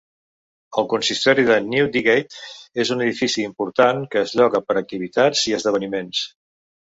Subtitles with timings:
[0.81, 5.57] El consistori de Newdigate és un edifici important que es lloga per a activitats i
[5.59, 6.25] esdeveniments.